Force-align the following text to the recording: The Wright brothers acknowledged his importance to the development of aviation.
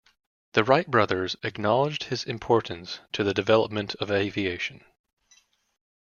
The 0.53 0.63
Wright 0.63 0.87
brothers 0.89 1.35
acknowledged 1.43 2.05
his 2.05 2.23
importance 2.23 3.01
to 3.13 3.23
the 3.23 3.35
development 3.35 3.93
of 3.99 4.09
aviation. 4.09 4.83